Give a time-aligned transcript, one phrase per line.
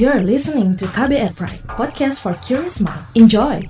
[0.00, 3.04] You're listening to KBR Pride, podcast for curious mind.
[3.12, 3.60] Enjoy!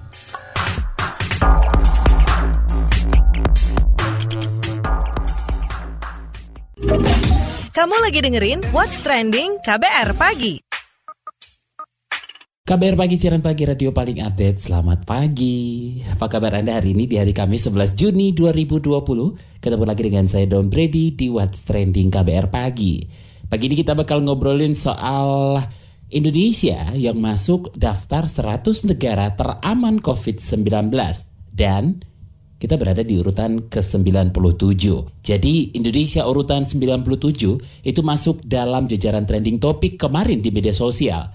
[7.74, 10.62] Kamu lagi dengerin What's Trending KBR Pagi.
[12.62, 14.62] KBR Pagi, siaran pagi radio paling update.
[14.62, 15.98] Selamat pagi.
[16.06, 19.58] Apa kabar Anda hari ini di hari Kamis 11 Juni 2020?
[19.58, 23.02] Ketemu lagi dengan saya Don Brady di What's Trending KBR Pagi.
[23.50, 25.58] Pagi ini kita bakal ngobrolin soal
[26.10, 30.90] Indonesia yang masuk daftar 100 negara teraman COVID-19
[31.54, 32.02] dan
[32.60, 34.84] kita berada di urutan ke-97.
[35.22, 41.30] Jadi Indonesia urutan 97 itu masuk dalam jajaran trending topik kemarin di media sosial.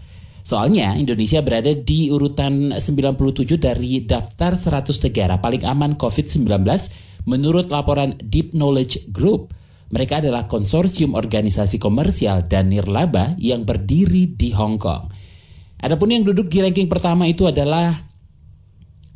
[0.46, 6.46] Soalnya Indonesia berada di urutan 97 dari daftar 100 negara paling aman COVID-19
[7.26, 9.56] menurut laporan Deep Knowledge Group.
[9.94, 15.12] Mereka adalah konsorsium organisasi komersial dan nirlaba yang berdiri di Hong Kong.
[15.78, 17.94] Adapun yang duduk di ranking pertama itu adalah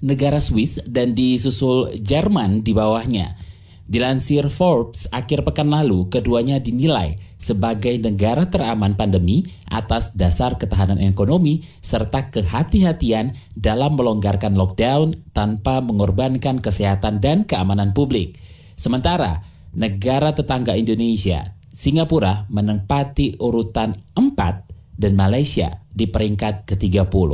[0.06, 3.50] negara Swiss dan disusul Jerman di bawahnya.
[3.90, 11.66] Dilansir Forbes akhir pekan lalu, keduanya dinilai sebagai negara teraman pandemi atas dasar ketahanan ekonomi
[11.82, 18.38] serta kehati-hatian dalam melonggarkan lockdown tanpa mengorbankan kesehatan dan keamanan publik.
[18.78, 19.42] Sementara
[19.74, 27.32] negara tetangga Indonesia, Singapura menempati urutan 4 dan Malaysia di peringkat ke-30.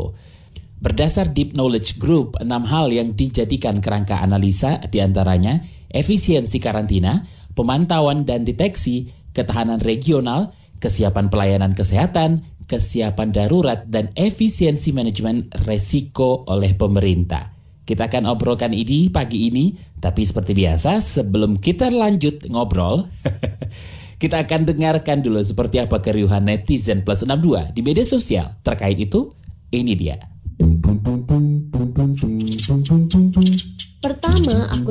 [0.76, 8.28] Berdasar Deep Knowledge Group, enam hal yang dijadikan kerangka analisa di antaranya efisiensi karantina, pemantauan
[8.28, 17.55] dan deteksi, ketahanan regional, kesiapan pelayanan kesehatan, kesiapan darurat, dan efisiensi manajemen resiko oleh pemerintah.
[17.86, 19.70] Kita akan obrolkan ini pagi ini,
[20.02, 23.06] tapi seperti biasa sebelum kita lanjut ngobrol,
[24.22, 29.30] kita akan dengarkan dulu seperti apa keriuhan netizen plus 62 di media sosial terkait itu.
[29.70, 30.18] Ini dia.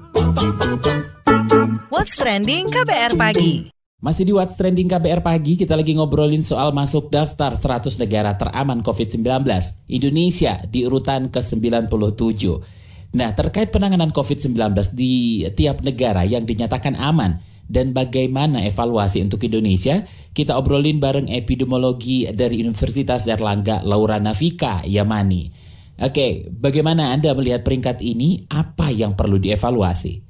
[1.88, 3.73] What's Trending KBR Pagi.
[4.04, 8.84] Masih di What's Trending KBR Pagi, kita lagi ngobrolin soal masuk daftar 100 negara teraman
[8.84, 9.24] COVID-19.
[9.88, 12.44] Indonesia di urutan ke-97.
[13.16, 20.04] Nah, terkait penanganan COVID-19 di tiap negara yang dinyatakan aman dan bagaimana evaluasi untuk Indonesia,
[20.36, 25.48] kita obrolin bareng epidemiologi dari Universitas Erlangga Laura Navika Yamani.
[25.96, 28.44] Oke, bagaimana Anda melihat peringkat ini?
[28.52, 30.23] Apa yang perlu dievaluasi?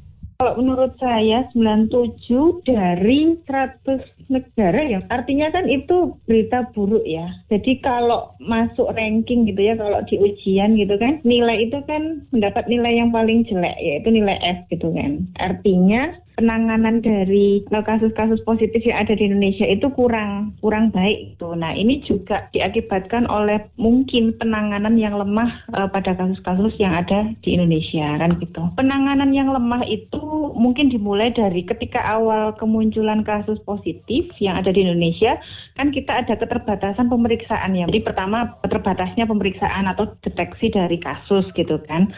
[0.44, 7.32] Kalau menurut saya 97 dari 100 negara ya artinya kan itu berita buruk ya.
[7.48, 12.68] Jadi kalau masuk ranking gitu ya kalau di ujian gitu kan nilai itu kan mendapat
[12.68, 15.24] nilai yang paling jelek yaitu nilai F gitu kan.
[15.40, 21.48] Artinya penanganan dari eh, kasus-kasus positif yang ada di Indonesia itu kurang kurang baik itu.
[21.54, 27.54] Nah ini juga diakibatkan oleh mungkin penanganan yang lemah uh, pada kasus-kasus yang ada di
[27.54, 28.62] Indonesia kan gitu.
[28.74, 34.82] Penanganan yang lemah itu mungkin dimulai dari ketika awal kemunculan kasus positif yang ada di
[34.82, 35.38] Indonesia
[35.78, 37.86] kan kita ada keterbatasan pemeriksaan ya.
[37.86, 42.10] Jadi pertama keterbatasnya pemeriksaan atau deteksi dari kasus gitu kan.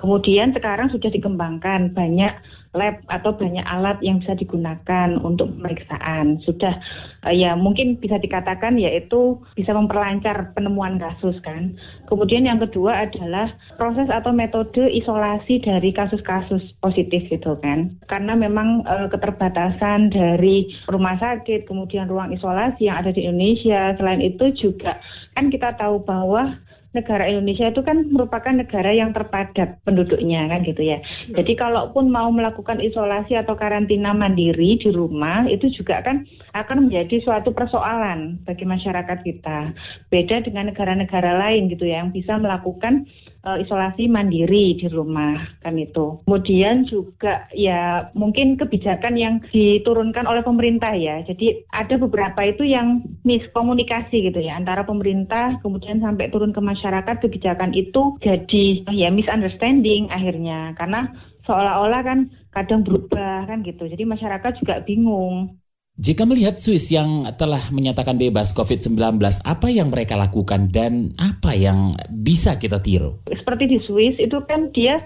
[0.00, 2.32] Kemudian sekarang sudah dikembangkan banyak
[2.70, 6.38] lab atau banyak alat yang bisa digunakan untuk pemeriksaan.
[6.46, 6.78] Sudah
[7.26, 11.74] uh, ya mungkin bisa dikatakan yaitu bisa memperlancar penemuan kasus kan.
[12.06, 17.98] Kemudian yang kedua adalah proses atau metode isolasi dari kasus-kasus positif gitu kan.
[18.06, 23.98] Karena memang uh, keterbatasan dari rumah sakit, kemudian ruang isolasi yang ada di Indonesia.
[23.98, 25.02] Selain itu juga
[25.34, 26.54] kan kita tahu bahwa
[26.90, 30.98] negara Indonesia itu kan merupakan negara yang terpadat penduduknya kan gitu ya.
[31.30, 37.22] Jadi kalaupun mau melakukan isolasi atau karantina mandiri di rumah itu juga kan akan menjadi
[37.22, 39.70] suatu persoalan bagi masyarakat kita.
[40.10, 43.06] Beda dengan negara-negara lain gitu ya yang bisa melakukan
[43.44, 46.24] uh, isolasi mandiri di rumah kan itu.
[46.24, 51.24] Kemudian juga ya mungkin kebijakan yang diturunkan oleh pemerintah ya.
[51.24, 57.16] Jadi ada beberapa itu yang miskomunikasi gitu ya antara pemerintah kemudian sampai turun ke masyarakat
[57.20, 61.12] kebijakan itu jadi ya misunderstanding akhirnya karena
[61.44, 62.18] seolah-olah kan
[62.50, 63.86] kadang berubah kan gitu.
[63.86, 65.58] Jadi masyarakat juga bingung.
[66.00, 71.92] Jika melihat Swiss yang telah menyatakan bebas COVID-19, apa yang mereka lakukan dan apa yang
[72.08, 73.20] bisa kita tiru?
[73.28, 75.04] Seperti di Swiss itu kan dia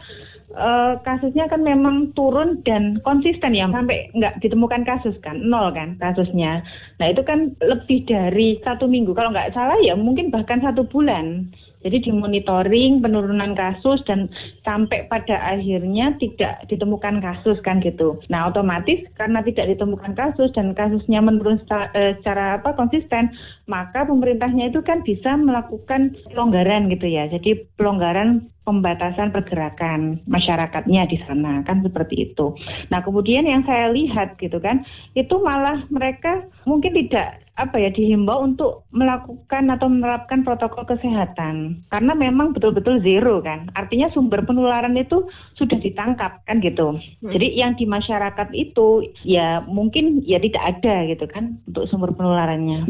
[0.55, 5.99] uh, kasusnya kan memang turun dan konsisten ya sampai nggak ditemukan kasus kan nol kan
[5.99, 6.62] kasusnya.
[7.02, 11.50] Nah itu kan lebih dari satu minggu kalau nggak salah ya mungkin bahkan satu bulan.
[11.85, 14.33] Jadi dimonitoring penurunan kasus dan
[14.65, 18.17] sampai pada akhirnya tidak ditemukan kasus kan gitu.
[18.33, 23.31] Nah otomatis karena tidak ditemukan kasus dan kasusnya menurun secara, eh, secara apa konsisten,
[23.69, 27.29] maka pemerintahnya itu kan bisa melakukan pelonggaran gitu ya.
[27.29, 32.57] Jadi pelonggaran pembatasan pergerakan masyarakatnya di sana kan seperti itu.
[32.89, 38.43] Nah kemudian yang saya lihat gitu kan itu malah mereka mungkin tidak apa ya dihimbau
[38.43, 41.87] untuk melakukan atau menerapkan protokol kesehatan.
[41.87, 43.71] Karena memang betul-betul zero kan.
[43.79, 46.99] Artinya sumber penularan itu sudah ditangkap kan gitu.
[46.99, 47.31] Hmm.
[47.33, 52.87] jadi yang di masyarakat itu ya mungkin ya tidak ada gitu kan untuk sumber penularannya.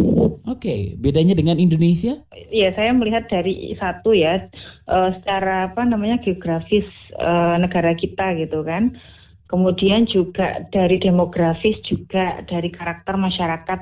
[0.49, 2.21] Oke bedanya dengan Indonesia?
[2.49, 4.49] Ya saya melihat dari satu ya
[4.89, 6.85] uh, secara apa namanya geografis
[7.21, 8.97] uh, negara kita gitu kan
[9.55, 13.81] Kemudian juga dari demografis juga dari karakter masyarakat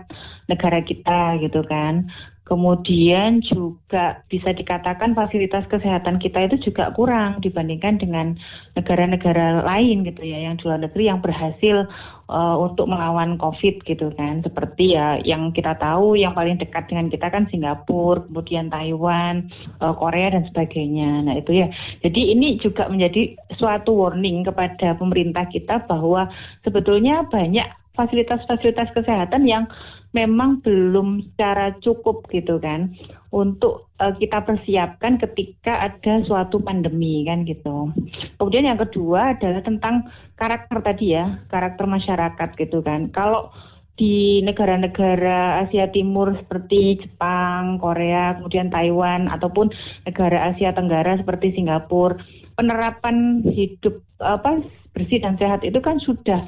[0.53, 2.13] negara kita gitu kan.
[2.43, 8.35] Kemudian juga bisa dikatakan fasilitas kesehatan kita itu juga kurang dibandingkan dengan
[8.75, 11.87] negara-negara lain gitu ya yang di luar negeri yang berhasil
[12.27, 14.43] uh, untuk melawan COVID gitu kan.
[14.43, 19.47] Seperti ya yang kita tahu yang paling dekat dengan kita kan Singapura, kemudian Taiwan,
[19.79, 21.23] uh, Korea dan sebagainya.
[21.23, 21.71] Nah itu ya.
[22.03, 26.27] Jadi ini juga menjadi suatu warning kepada pemerintah kita bahwa
[26.67, 29.65] sebetulnya banyak fasilitas-fasilitas kesehatan yang
[30.13, 32.93] memang belum secara cukup gitu kan
[33.33, 37.89] untuk uh, kita persiapkan ketika ada suatu pandemi kan gitu.
[38.37, 40.05] Kemudian yang kedua adalah tentang
[40.37, 43.09] karakter tadi ya, karakter masyarakat gitu kan.
[43.09, 43.49] Kalau
[43.97, 49.73] di negara-negara Asia Timur seperti Jepang, Korea, kemudian Taiwan ataupun
[50.05, 52.21] negara Asia Tenggara seperti Singapura,
[52.57, 54.61] penerapan hidup apa
[54.93, 56.45] bersih dan sehat itu kan sudah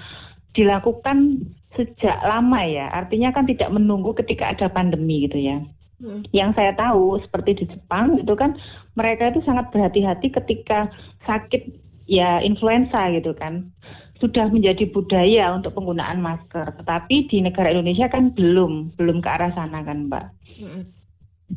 [0.55, 2.91] dilakukan sejak lama ya.
[2.91, 5.59] Artinya kan tidak menunggu ketika ada pandemi gitu ya.
[6.03, 6.27] Hmm.
[6.35, 8.59] Yang saya tahu seperti di Jepang itu kan
[8.99, 10.91] mereka itu sangat berhati-hati ketika
[11.27, 11.71] sakit
[12.11, 13.71] ya influenza gitu kan.
[14.19, 16.75] Sudah menjadi budaya untuk penggunaan masker.
[16.81, 20.27] Tetapi di negara Indonesia kan belum, belum ke arah sana kan, Mbak.
[20.63, 20.83] Hmm.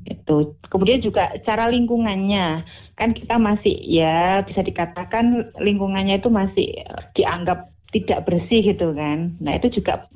[0.04, 0.58] Itu.
[0.68, 2.66] Kemudian juga cara lingkungannya
[2.98, 6.82] kan kita masih ya bisa dikatakan lingkungannya itu masih
[7.14, 9.36] dianggap tidak bersih gitu kan.
[9.40, 10.08] Nah itu juga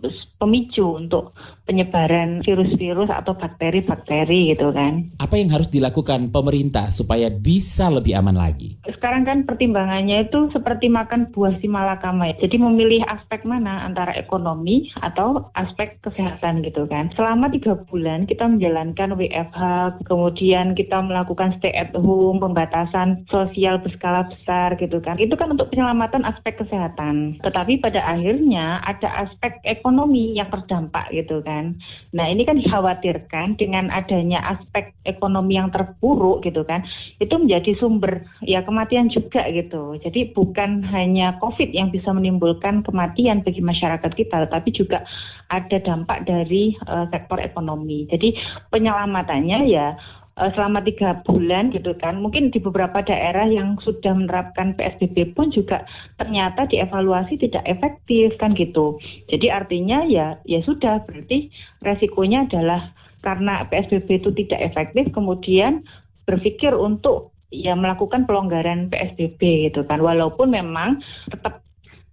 [0.41, 1.35] pemicu untuk
[1.69, 5.13] penyebaran virus-virus atau bakteri-bakteri gitu kan.
[5.21, 8.81] Apa yang harus dilakukan pemerintah supaya bisa lebih aman lagi?
[8.89, 12.43] Sekarang kan pertimbangannya itu seperti makan buah si malakama ya.
[12.43, 17.13] Jadi memilih aspek mana antara ekonomi atau aspek kesehatan gitu kan.
[17.13, 19.61] Selama tiga bulan kita menjalankan WFH,
[20.09, 25.21] kemudian kita melakukan stay at home, pembatasan sosial berskala besar gitu kan.
[25.21, 27.37] Itu kan untuk penyelamatan aspek kesehatan.
[27.45, 31.77] Tetapi tapi pada akhirnya ada aspek ekonomi yang terdampak gitu kan.
[32.09, 36.81] Nah ini kan dikhawatirkan dengan adanya aspek ekonomi yang terpuruk gitu kan,
[37.21, 39.93] itu menjadi sumber ya kematian juga gitu.
[40.01, 45.05] Jadi bukan hanya COVID yang bisa menimbulkan kematian bagi masyarakat kita, tetapi juga
[45.53, 48.09] ada dampak dari uh, sektor ekonomi.
[48.09, 48.33] Jadi
[48.73, 49.93] penyelamatannya ya
[50.37, 52.19] selama tiga bulan gitu kan.
[52.23, 55.83] Mungkin di beberapa daerah yang sudah menerapkan PSBB pun juga
[56.15, 58.95] ternyata dievaluasi tidak efektif kan gitu.
[59.27, 61.51] Jadi artinya ya ya sudah berarti
[61.83, 65.85] resikonya adalah karena PSBB itu tidak efektif kemudian
[66.25, 69.99] berpikir untuk ya melakukan pelonggaran PSBB gitu kan.
[69.99, 71.61] Walaupun memang tetap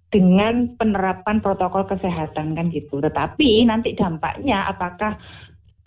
[0.09, 3.01] dengan penerapan protokol kesehatan kan gitu.
[3.01, 5.21] Tetapi nanti dampaknya apakah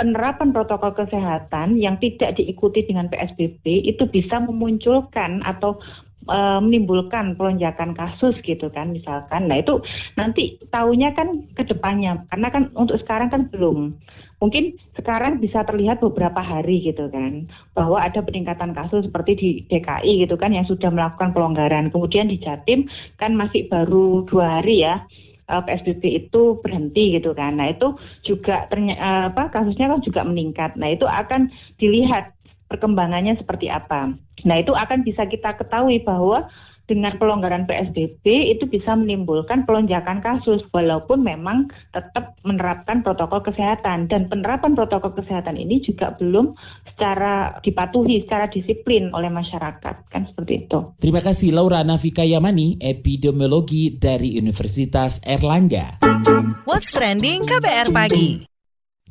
[0.01, 5.77] penerapan protokol kesehatan yang tidak diikuti dengan PSBB itu bisa memunculkan atau
[6.25, 9.45] e, menimbulkan pelonjakan kasus gitu kan misalkan.
[9.45, 9.77] Nah itu
[10.17, 13.93] nanti tahunya kan ke depannya karena kan untuk sekarang kan belum.
[14.41, 17.45] Mungkin sekarang bisa terlihat beberapa hari gitu kan
[17.77, 21.93] bahwa ada peningkatan kasus seperti di DKI gitu kan yang sudah melakukan pelonggaran.
[21.93, 22.89] Kemudian di Jatim
[23.21, 25.05] kan masih baru dua hari ya
[25.51, 27.59] uh, eh, PSBB itu berhenti gitu kan.
[27.59, 27.93] Nah itu
[28.23, 30.79] juga ternyata uh, apa kasusnya kan juga meningkat.
[30.79, 32.31] Nah itu akan dilihat
[32.71, 34.15] perkembangannya seperti apa.
[34.47, 36.47] Nah itu akan bisa kita ketahui bahwa
[36.91, 44.27] dengan pelonggaran PSBB itu bisa menimbulkan pelonjakan kasus walaupun memang tetap menerapkan protokol kesehatan dan
[44.27, 46.51] penerapan protokol kesehatan ini juga belum
[46.91, 50.99] secara dipatuhi secara disiplin oleh masyarakat kan seperti itu.
[50.99, 56.03] Terima kasih Laura Nafika Yamani epidemiologi dari Universitas Erlangga.
[56.67, 58.50] What's trending KBR pagi?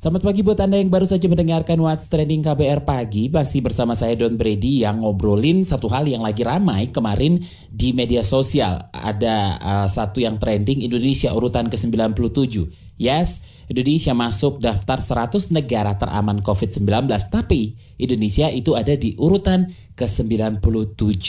[0.01, 3.29] Selamat pagi buat Anda yang baru saja mendengarkan What's Trending KBR Pagi.
[3.29, 7.37] Masih bersama saya Don Brady yang ngobrolin satu hal yang lagi ramai kemarin
[7.69, 8.89] di media sosial.
[8.97, 12.73] Ada uh, satu yang trending Indonesia urutan ke-97.
[12.97, 17.05] Yes, Indonesia masuk daftar 100 negara teraman COVID-19.
[17.29, 19.69] Tapi Indonesia itu ada di urutan
[20.01, 21.21] ke-97.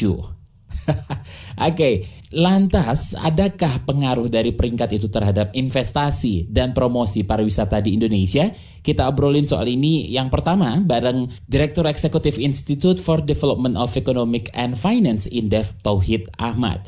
[0.92, 1.94] Oke, okay.
[2.34, 8.50] lantas adakah pengaruh dari peringkat itu terhadap investasi dan promosi pariwisata di Indonesia?
[8.82, 14.74] Kita obrolin soal ini yang pertama bareng Direktur Eksekutif Institute for Development of Economic and
[14.74, 16.82] Finance Indef Tauhid Ahmad.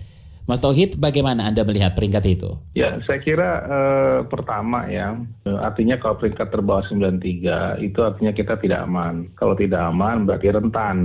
[0.44, 2.52] Mas Tauhid, bagaimana Anda melihat peringkat itu?
[2.76, 5.16] Ya, saya kira eh, pertama ya,
[5.48, 9.32] eh, artinya kalau peringkat terbawah 93 itu artinya kita tidak aman.
[9.40, 10.98] Kalau tidak aman berarti rentan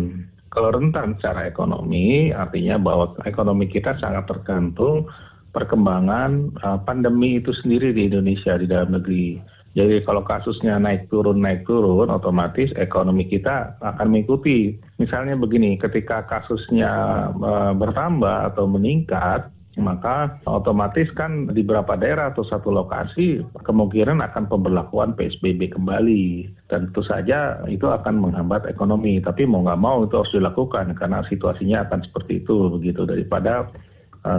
[0.49, 5.05] kalau rentan secara ekonomi, artinya bahwa ekonomi kita sangat tergantung
[5.53, 9.41] perkembangan uh, pandemi itu sendiri di Indonesia di dalam negeri.
[9.77, 14.75] Jadi kalau kasusnya naik turun naik turun, otomatis ekonomi kita akan mengikuti.
[14.97, 16.91] Misalnya begini, ketika kasusnya
[17.37, 24.51] uh, bertambah atau meningkat, maka otomatis kan di beberapa daerah atau satu lokasi kemungkinan akan
[24.51, 26.51] pemberlakuan PSBB kembali.
[26.69, 31.25] Dan tentu saja itu akan menghambat ekonomi tapi mau nggak mau itu harus dilakukan karena
[31.31, 33.07] situasinya akan seperti itu begitu.
[33.09, 33.71] Daripada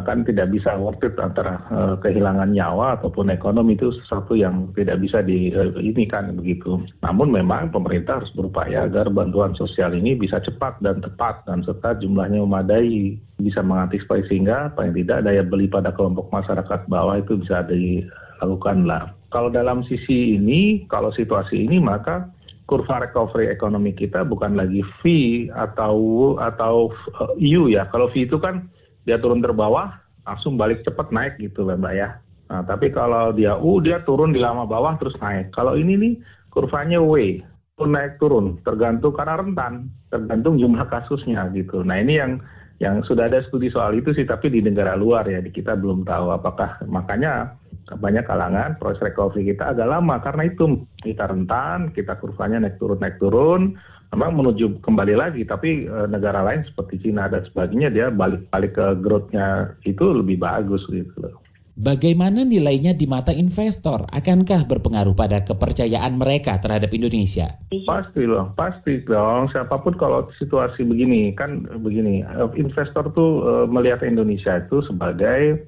[0.05, 5.01] kan tidak bisa worth it antara uh, kehilangan nyawa ataupun ekonomi itu sesuatu yang tidak
[5.01, 6.77] bisa di uh, ini kan begitu.
[7.01, 11.98] Namun memang pemerintah harus berupaya agar bantuan sosial ini bisa cepat dan tepat dan serta
[11.98, 17.65] jumlahnya memadai bisa mengantisipasi sehingga paling tidak daya beli pada kelompok masyarakat bawah itu bisa
[17.65, 19.15] dilakukan lah.
[19.34, 22.29] Kalau dalam sisi ini, kalau situasi ini maka
[22.69, 25.03] kurva recovery ekonomi kita bukan lagi V
[25.50, 25.98] atau
[26.38, 26.93] atau
[27.41, 27.89] U ya.
[27.89, 28.69] Kalau V itu kan
[29.03, 29.96] dia turun terbawah
[30.27, 32.10] langsung balik cepat naik gitu mbak ya.
[32.50, 35.53] Nah, tapi kalau dia U dia turun di lama bawah terus naik.
[35.53, 36.13] Kalau ini nih
[36.50, 37.46] kurvanya W
[37.79, 41.79] naik turun tergantung karena rentan tergantung jumlah kasusnya gitu.
[41.86, 42.44] Nah ini yang
[42.80, 46.08] yang sudah ada studi soal itu sih tapi di negara luar ya di kita belum
[46.08, 47.60] tahu apakah makanya
[48.00, 53.00] banyak kalangan proses recovery kita agak lama karena itu kita rentan kita kurvanya naik turun
[53.04, 53.76] naik turun
[54.16, 58.88] memang menuju kembali lagi tapi e, negara lain seperti Cina dan sebagainya dia balik-balik ke
[59.04, 61.36] growth-nya itu lebih bagus gitu loh.
[61.80, 64.04] Bagaimana nilainya di mata investor?
[64.12, 67.56] Akankah berpengaruh pada kepercayaan mereka terhadap Indonesia?
[67.88, 69.48] Pasti loh, pasti dong.
[69.48, 75.64] Siapa pun kalau situasi begini, kan begini, eh, investor tuh uh, melihat Indonesia itu sebagai,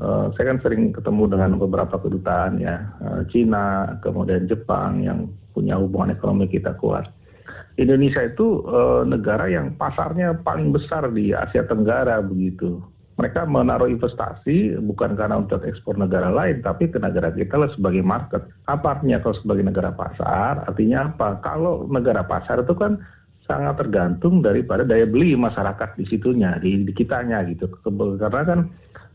[0.00, 5.76] uh, saya kan sering ketemu dengan beberapa kedutaan ya, uh, Cina, kemudian Jepang yang punya
[5.76, 7.04] hubungan ekonomi kita kuat
[7.76, 12.80] Indonesia itu uh, negara yang pasarnya paling besar di Asia Tenggara begitu.
[13.20, 18.00] Mereka menaruh investasi bukan karena untuk ekspor negara lain, tapi ke negara kita lah sebagai
[18.00, 18.48] market.
[18.64, 20.64] Apa artinya kalau sebagai negara pasar?
[20.64, 21.36] Artinya apa?
[21.44, 22.96] Kalau negara pasar itu kan
[23.44, 27.68] sangat tergantung daripada daya beli masyarakat di situnya, di, di kitanya gitu.
[27.84, 28.60] Karena kan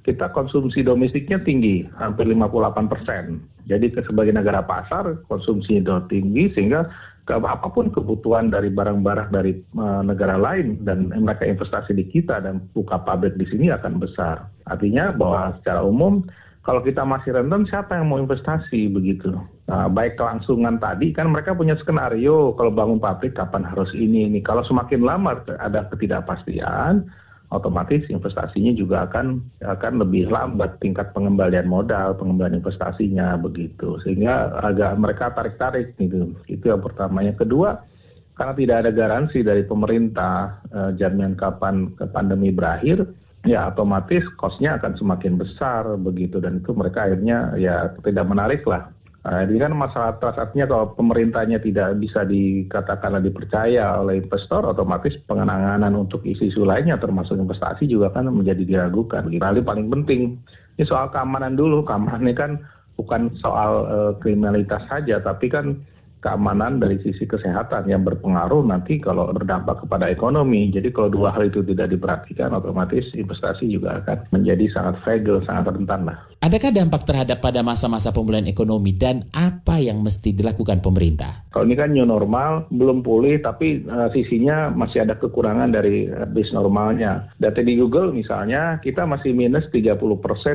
[0.05, 3.41] kita konsumsi domestiknya tinggi, hampir 58 persen.
[3.65, 6.85] Jadi sebagai negara pasar, konsumsi itu tinggi sehingga
[7.25, 12.37] ke apa pun kebutuhan dari barang-barang dari uh, negara lain dan mereka investasi di kita
[12.37, 14.45] dan buka pabrik di sini akan besar.
[14.69, 16.21] Artinya bahwa secara umum
[16.65, 19.33] kalau kita masih rentan siapa yang mau investasi begitu?
[19.65, 24.39] Nah, baik kelangsungan tadi kan mereka punya skenario kalau bangun pabrik kapan harus ini ini.
[24.45, 27.05] Kalau semakin lama ada ketidakpastian,
[27.53, 34.01] otomatis investasinya juga akan akan lebih lambat tingkat pengembalian modal, pengembalian investasinya begitu.
[34.01, 36.33] Sehingga agak mereka tarik-tarik gitu.
[36.49, 37.21] Itu yang pertama.
[37.21, 37.85] Yang kedua,
[38.33, 43.05] karena tidak ada garansi dari pemerintah eh, jaminan kapan pandemi berakhir,
[43.45, 48.89] ya otomatis kosnya akan semakin besar begitu dan itu mereka akhirnya ya tidak menarik lah
[49.25, 55.17] Nah, ini kan masalah trust artinya kalau pemerintahnya tidak bisa dikatakan dipercaya oleh investor, otomatis
[55.25, 59.25] pengenangan untuk isu-isu lainnya termasuk investasi juga kan menjadi diragukan.
[59.33, 59.41] Gitu.
[59.41, 60.37] paling penting
[60.77, 61.81] ini soal keamanan dulu.
[61.81, 62.61] Keamanan ini kan
[63.01, 65.81] bukan soal uh, kriminalitas saja, tapi kan
[66.21, 70.69] keamanan dari sisi kesehatan yang berpengaruh nanti kalau berdampak kepada ekonomi.
[70.69, 75.73] Jadi kalau dua hal itu tidak diperhatikan, otomatis investasi juga akan menjadi sangat fragile, sangat
[75.73, 76.17] rentan lah.
[76.43, 81.47] Adakah dampak terhadap pada masa-masa pemulihan ekonomi dan apa yang mesti dilakukan pemerintah?
[81.55, 86.27] Kalau ini kan new normal, belum pulih, tapi uh, sisinya masih ada kekurangan dari uh,
[86.27, 87.31] bis normalnya.
[87.39, 89.95] Data di Google misalnya, kita masih minus 30%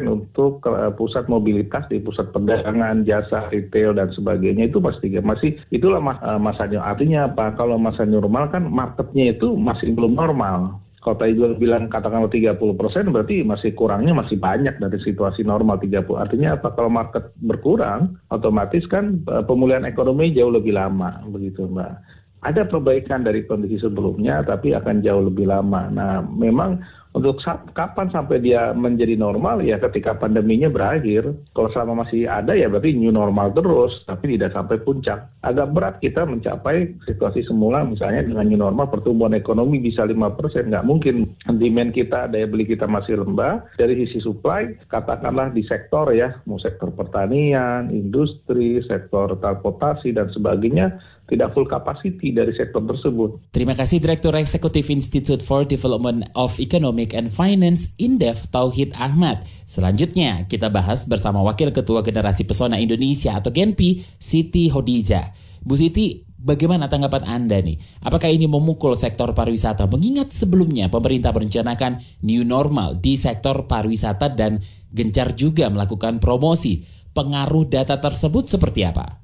[0.05, 6.05] untuk uh, pusat mobilitas di pusat perdagangan, jasa, retail, dan sebagainya itu pasti masih itulah
[6.05, 6.85] mas, uh, masanya.
[6.85, 7.57] Artinya apa?
[7.57, 10.77] Kalau masa normal kan marketnya itu masih belum normal.
[11.01, 15.81] Kalau tadi gue bilang katakanlah 30 persen berarti masih kurangnya masih banyak dari situasi normal
[15.81, 16.05] 30.
[16.13, 16.77] Artinya apa?
[16.77, 22.20] Kalau market berkurang, otomatis kan uh, pemulihan ekonomi jauh lebih lama begitu Mbak.
[22.41, 25.93] Ada perbaikan dari kondisi sebelumnya, tapi akan jauh lebih lama.
[25.93, 26.81] Nah, memang
[27.11, 27.43] untuk
[27.75, 31.35] kapan sampai dia menjadi normal ya ketika pandeminya berakhir.
[31.59, 35.27] Kalau selama masih ada ya berarti new normal terus, tapi tidak sampai puncak.
[35.43, 40.87] Agak berat kita mencapai situasi semula misalnya dengan new normal pertumbuhan ekonomi bisa 5%, nggak
[40.87, 41.35] mungkin.
[41.51, 43.67] Demand kita, daya beli kita masih rendah.
[43.75, 50.95] Dari sisi supply, katakanlah di sektor ya, mau sektor pertanian, industri, sektor transportasi dan sebagainya,
[51.31, 53.55] tidak full capacity dari sektor tersebut.
[53.55, 59.47] Terima kasih Direktur Eksekutif Institute for Development of Economic and Finance Indef Tauhid Ahmad.
[59.71, 65.31] Selanjutnya kita bahas bersama Wakil Ketua Generasi Pesona Indonesia atau Genpi, Siti Hodija.
[65.63, 68.03] Bu Siti, bagaimana tanggapan Anda nih?
[68.03, 69.87] Apakah ini memukul sektor pariwisata?
[69.87, 74.59] Mengingat sebelumnya pemerintah merencanakan new normal di sektor pariwisata dan
[74.91, 76.83] gencar juga melakukan promosi.
[77.11, 79.19] Pengaruh data tersebut seperti apa?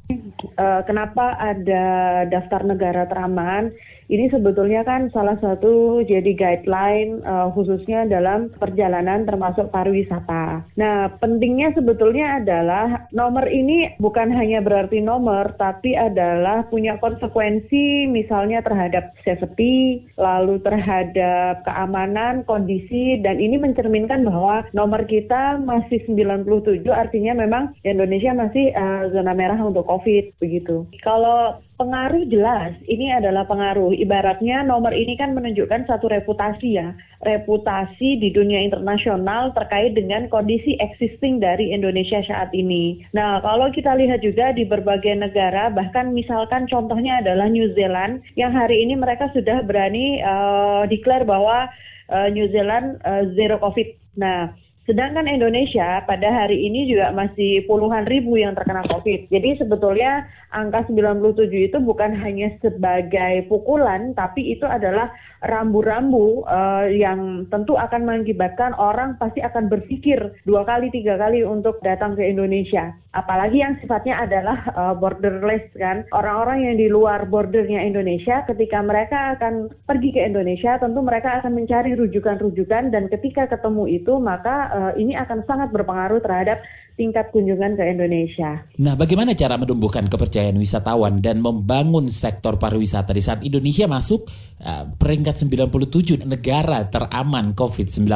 [0.58, 1.86] Uh, kenapa ada
[2.28, 3.72] daftar negara teraman
[4.06, 10.62] ini sebetulnya kan salah satu jadi guideline uh, khususnya dalam perjalanan termasuk pariwisata.
[10.78, 18.62] Nah, pentingnya sebetulnya adalah nomor ini bukan hanya berarti nomor, tapi adalah punya konsekuensi misalnya
[18.62, 27.34] terhadap safety, lalu terhadap keamanan, kondisi, dan ini mencerminkan bahwa nomor kita masih 97, artinya
[27.34, 30.86] memang Indonesia masih uh, zona merah untuk COVID, begitu.
[31.02, 33.92] Kalau Pengaruh jelas, ini adalah pengaruh.
[33.92, 40.80] Ibaratnya nomor ini kan menunjukkan satu reputasi ya, reputasi di dunia internasional terkait dengan kondisi
[40.80, 43.04] existing dari Indonesia saat ini.
[43.12, 48.56] Nah, kalau kita lihat juga di berbagai negara, bahkan misalkan contohnya adalah New Zealand, yang
[48.56, 51.68] hari ini mereka sudah berani uh, declare bahwa
[52.08, 54.16] uh, New Zealand uh, zero COVID.
[54.16, 54.48] Nah,
[54.87, 59.35] Sedangkan Indonesia pada hari ini juga masih puluhan ribu yang terkena COVID.
[59.35, 65.11] Jadi sebetulnya angka 97 itu bukan hanya sebagai pukulan, tapi itu adalah
[65.46, 71.78] rambu-rambu uh, yang tentu akan mengakibatkan orang pasti akan berpikir dua kali, tiga kali untuk
[71.80, 72.92] datang ke Indonesia.
[73.16, 76.04] Apalagi yang sifatnya adalah uh, borderless kan.
[76.12, 81.56] Orang-orang yang di luar bordernya Indonesia ketika mereka akan pergi ke Indonesia, tentu mereka akan
[81.56, 86.61] mencari rujukan-rujukan dan ketika ketemu itu maka uh, ini akan sangat berpengaruh terhadap
[86.96, 88.64] tingkat kunjungan ke Indonesia.
[88.80, 94.24] Nah, bagaimana cara menumbuhkan kepercayaan wisatawan dan membangun sektor pariwisata di saat Indonesia masuk
[94.64, 98.09] uh, peringkat 97 negara teraman COVID-19?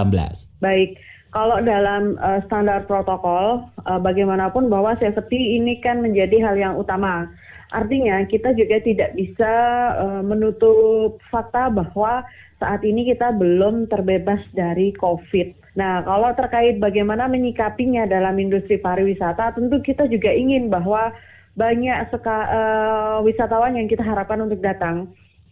[0.64, 0.96] Baik.
[1.30, 7.30] Kalau dalam uh, standar protokol, uh, bagaimanapun bahwa safety ini kan menjadi hal yang utama.
[7.70, 9.52] Artinya kita juga tidak bisa
[9.94, 12.26] uh, menutup fakta bahwa
[12.58, 15.59] saat ini kita belum terbebas dari COVID.
[15.78, 21.14] Nah, kalau terkait bagaimana menyikapinya dalam industri pariwisata, tentu kita juga ingin bahwa
[21.54, 25.10] banyak seka, uh, wisatawan yang kita harapkan untuk datang.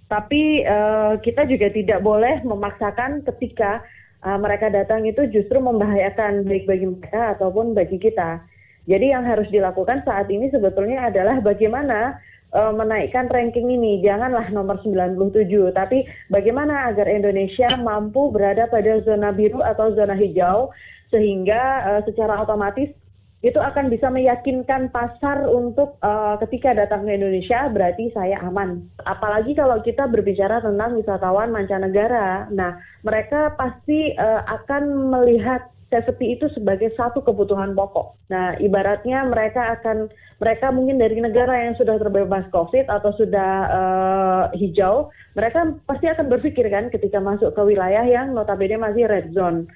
[0.09, 3.85] Tapi uh, kita juga tidak boleh memaksakan ketika
[4.25, 8.43] uh, mereka datang itu justru membahayakan baik bagi mereka ataupun bagi kita.
[8.89, 12.17] Jadi yang harus dilakukan saat ini sebetulnya adalah bagaimana
[12.53, 14.01] uh, menaikkan ranking ini.
[14.05, 20.73] Janganlah nomor 97, tapi bagaimana agar Indonesia mampu berada pada zona biru atau zona hijau
[21.09, 22.93] sehingga uh, secara otomatis
[23.39, 28.83] itu akan bisa meyakinkan pasar untuk uh, ketika datang ke Indonesia berarti saya aman.
[29.07, 32.51] Apalagi kalau kita berbicara tentang wisatawan mancanegara.
[32.51, 38.17] Nah, mereka pasti uh, akan melihat safety itu sebagai satu kebutuhan pokok.
[38.29, 44.45] Nah, ibaratnya mereka akan mereka mungkin dari negara yang sudah terbebas COVID atau sudah uh,
[44.55, 49.67] hijau, mereka pasti akan berpikir kan ketika masuk ke wilayah yang notabene masih red zone.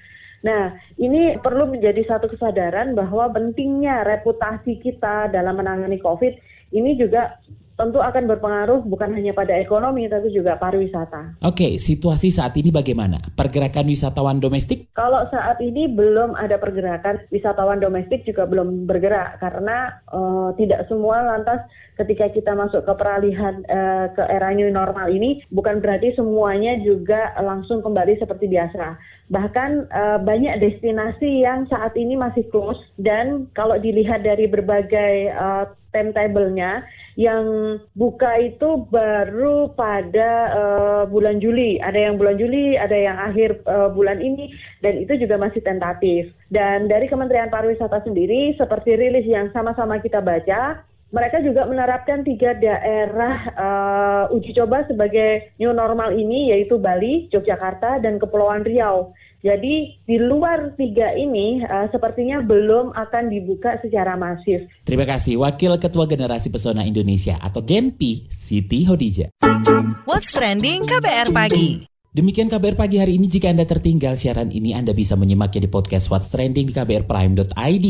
[0.43, 6.35] Nah, ini perlu menjadi satu kesadaran bahwa pentingnya reputasi kita dalam menangani COVID
[6.75, 7.39] ini juga
[7.73, 11.41] tentu akan berpengaruh bukan hanya pada ekonomi tapi juga pariwisata.
[11.41, 13.17] Oke, situasi saat ini bagaimana?
[13.33, 14.93] Pergerakan wisatawan domestik?
[14.93, 21.25] Kalau saat ini belum ada pergerakan wisatawan domestik juga belum bergerak karena uh, tidak semua
[21.25, 21.65] lantas
[21.97, 27.33] ketika kita masuk ke peralihan uh, ke era new normal ini bukan berarti semuanya juga
[27.41, 28.97] langsung kembali seperti biasa.
[29.29, 35.65] Bahkan uh, banyak destinasi yang saat ini masih close dan kalau dilihat dari berbagai uh,
[35.93, 36.81] timetable-nya
[37.13, 41.77] yang buka itu baru pada uh, bulan Juli.
[41.77, 44.49] Ada yang bulan Juli, ada yang akhir uh, bulan ini,
[44.81, 46.33] dan itu juga masih tentatif.
[46.49, 50.81] Dan dari Kementerian Pariwisata sendiri, seperti rilis yang sama-sama kita baca,
[51.13, 58.01] mereka juga menerapkan tiga daerah uh, uji coba sebagai new normal ini, yaitu Bali, Yogyakarta,
[58.01, 59.13] dan Kepulauan Riau.
[59.45, 64.65] Jadi di luar tiga ini uh, sepertinya belum akan dibuka secara masif.
[64.87, 69.29] Terima kasih Wakil Ketua Generasi Pesona Indonesia atau Genpi, Siti Hodija.
[70.09, 71.85] What's Trending KBR Pagi.
[72.09, 73.29] Demikian KBR Pagi hari ini.
[73.29, 77.87] Jika Anda tertinggal siaran ini, Anda bisa menyimaknya di podcast What's Trending di kbrprime.id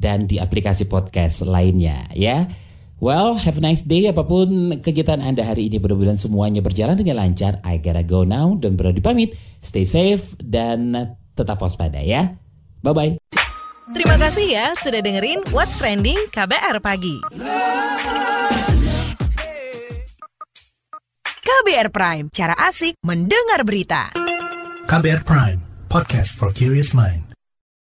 [0.00, 2.48] dan di aplikasi podcast lainnya ya.
[3.00, 4.12] Well, have a nice day.
[4.12, 7.56] Apa pun kegiatan Anda hari ini, mudah-mudahan semuanya berjalan dengan lancar.
[7.64, 8.52] I gotta go now.
[8.60, 9.40] Dan berani pamit.
[9.64, 10.92] Stay safe dan
[11.32, 12.36] tetap waspada ya.
[12.84, 13.16] Bye-bye.
[13.96, 17.24] Terima kasih ya sudah dengerin What's Trending KBR Pagi.
[21.40, 24.12] KBR Prime, cara asik mendengar berita.
[24.86, 27.29] KBR Prime, podcast for curious mind.